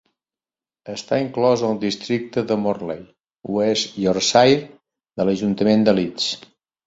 [0.93, 3.03] Està inclòs al districte de Morley,
[3.57, 4.65] West Yorkshire,
[5.21, 6.31] de l'ajuntament de Leeds.